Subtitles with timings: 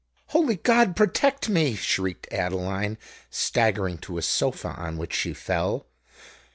[0.29, 2.97] "Holy God protect me!" shrieked Adeline,
[3.29, 5.85] staggering to a sofa, on which she fell.